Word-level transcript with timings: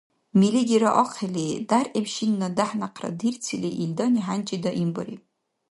Милигира 0.39 0.89
ахъили, 1.03 1.47
дяргӀиб 1.69 2.07
шинни 2.13 2.47
дяхӀ-някъра 2.57 3.09
дирцили, 3.19 3.69
илдани 3.83 4.21
хӀянчи 4.25 4.57
даимбариб. 4.63 5.21